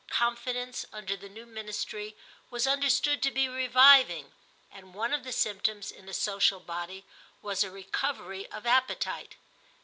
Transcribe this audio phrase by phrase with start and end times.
[0.09, 2.17] Confidence, under the new Ministry,
[2.49, 4.33] was understood to be reviving,
[4.71, 7.05] and one of the symptoms, in a social body,
[7.43, 9.35] was a recovery of appetite.